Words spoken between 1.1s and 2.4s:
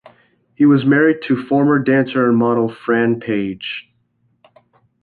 to former dancer and